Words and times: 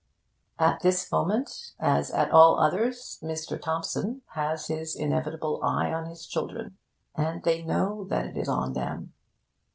At 0.57 0.79
this 0.79 1.11
moment, 1.11 1.73
as 1.79 2.09
at 2.09 2.31
all 2.31 2.59
others, 2.59 3.19
Mr. 3.21 3.61
Thompson 3.61 4.23
has 4.33 4.65
his 4.65 4.95
inevitable 4.95 5.61
eye 5.63 5.93
on 5.93 6.07
his 6.07 6.25
children, 6.25 6.75
and 7.13 7.43
they 7.43 7.61
know 7.61 8.05
that 8.05 8.25
it 8.25 8.35
is 8.35 8.49
on 8.49 8.73
them. 8.73 9.13